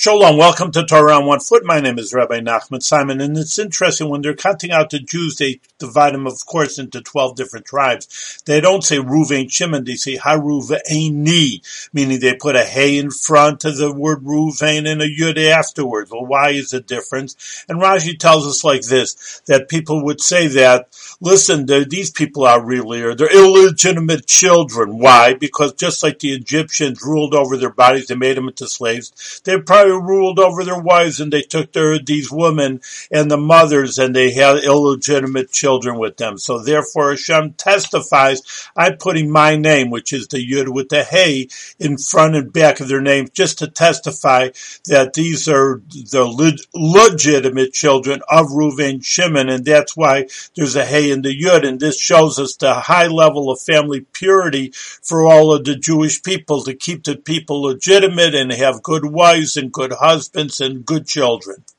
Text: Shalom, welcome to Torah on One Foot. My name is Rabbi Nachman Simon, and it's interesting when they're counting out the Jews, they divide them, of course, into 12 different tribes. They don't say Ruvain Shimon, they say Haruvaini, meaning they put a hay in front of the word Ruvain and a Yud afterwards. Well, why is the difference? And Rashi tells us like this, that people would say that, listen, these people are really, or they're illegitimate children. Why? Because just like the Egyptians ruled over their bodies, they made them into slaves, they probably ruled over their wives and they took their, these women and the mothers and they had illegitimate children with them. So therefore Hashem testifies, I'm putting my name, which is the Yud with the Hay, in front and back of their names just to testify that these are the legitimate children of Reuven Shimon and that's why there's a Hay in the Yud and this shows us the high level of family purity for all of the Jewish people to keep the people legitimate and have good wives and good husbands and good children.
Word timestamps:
Shalom, 0.00 0.36
welcome 0.36 0.70
to 0.70 0.86
Torah 0.86 1.16
on 1.16 1.26
One 1.26 1.40
Foot. 1.40 1.64
My 1.64 1.80
name 1.80 1.98
is 1.98 2.14
Rabbi 2.14 2.38
Nachman 2.38 2.84
Simon, 2.84 3.20
and 3.20 3.36
it's 3.36 3.58
interesting 3.58 4.08
when 4.08 4.22
they're 4.22 4.32
counting 4.32 4.70
out 4.70 4.90
the 4.90 5.00
Jews, 5.00 5.34
they 5.34 5.58
divide 5.80 6.14
them, 6.14 6.24
of 6.24 6.46
course, 6.46 6.78
into 6.78 7.00
12 7.00 7.34
different 7.34 7.66
tribes. 7.66 8.40
They 8.46 8.60
don't 8.60 8.84
say 8.84 8.98
Ruvain 8.98 9.50
Shimon, 9.50 9.82
they 9.82 9.96
say 9.96 10.16
Haruvaini, 10.16 11.90
meaning 11.92 12.20
they 12.20 12.36
put 12.36 12.54
a 12.54 12.62
hay 12.62 12.96
in 12.96 13.10
front 13.10 13.64
of 13.64 13.76
the 13.76 13.92
word 13.92 14.22
Ruvain 14.22 14.88
and 14.88 15.02
a 15.02 15.08
Yud 15.08 15.36
afterwards. 15.36 16.12
Well, 16.12 16.26
why 16.26 16.50
is 16.50 16.70
the 16.70 16.80
difference? 16.80 17.64
And 17.68 17.80
Rashi 17.82 18.16
tells 18.16 18.46
us 18.46 18.62
like 18.62 18.82
this, 18.82 19.42
that 19.48 19.68
people 19.68 20.04
would 20.04 20.20
say 20.20 20.46
that, 20.46 20.96
listen, 21.20 21.66
these 21.66 22.12
people 22.12 22.44
are 22.44 22.64
really, 22.64 23.02
or 23.02 23.16
they're 23.16 23.36
illegitimate 23.36 24.28
children. 24.28 24.98
Why? 24.98 25.34
Because 25.34 25.72
just 25.72 26.04
like 26.04 26.20
the 26.20 26.34
Egyptians 26.34 27.02
ruled 27.02 27.34
over 27.34 27.56
their 27.56 27.72
bodies, 27.72 28.06
they 28.06 28.14
made 28.14 28.36
them 28.36 28.46
into 28.46 28.68
slaves, 28.68 29.40
they 29.44 29.58
probably 29.60 29.87
ruled 29.90 30.38
over 30.38 30.64
their 30.64 30.80
wives 30.80 31.20
and 31.20 31.32
they 31.32 31.42
took 31.42 31.72
their, 31.72 31.98
these 31.98 32.30
women 32.30 32.80
and 33.10 33.30
the 33.30 33.36
mothers 33.36 33.98
and 33.98 34.14
they 34.14 34.32
had 34.32 34.64
illegitimate 34.64 35.50
children 35.50 35.98
with 35.98 36.16
them. 36.16 36.38
So 36.38 36.58
therefore 36.58 37.10
Hashem 37.10 37.54
testifies, 37.54 38.42
I'm 38.76 38.96
putting 38.96 39.30
my 39.30 39.56
name, 39.56 39.90
which 39.90 40.12
is 40.12 40.28
the 40.28 40.38
Yud 40.38 40.68
with 40.68 40.88
the 40.88 41.04
Hay, 41.04 41.48
in 41.78 41.98
front 41.98 42.36
and 42.36 42.52
back 42.52 42.80
of 42.80 42.88
their 42.88 43.00
names 43.00 43.30
just 43.30 43.58
to 43.58 43.68
testify 43.68 44.48
that 44.86 45.12
these 45.14 45.48
are 45.48 45.80
the 45.88 46.58
legitimate 46.74 47.72
children 47.72 48.20
of 48.28 48.46
Reuven 48.46 49.04
Shimon 49.04 49.48
and 49.48 49.64
that's 49.64 49.96
why 49.96 50.26
there's 50.56 50.76
a 50.76 50.84
Hay 50.84 51.10
in 51.10 51.22
the 51.22 51.38
Yud 51.38 51.66
and 51.66 51.80
this 51.80 52.00
shows 52.00 52.38
us 52.38 52.56
the 52.56 52.74
high 52.74 53.06
level 53.06 53.50
of 53.50 53.60
family 53.60 54.00
purity 54.12 54.72
for 55.02 55.26
all 55.26 55.52
of 55.52 55.64
the 55.64 55.76
Jewish 55.76 56.22
people 56.22 56.62
to 56.64 56.74
keep 56.74 57.04
the 57.04 57.16
people 57.16 57.62
legitimate 57.62 58.34
and 58.34 58.52
have 58.52 58.82
good 58.82 59.04
wives 59.04 59.56
and 59.56 59.72
good 59.78 59.92
husbands 59.92 60.60
and 60.60 60.84
good 60.84 61.06
children. 61.06 61.64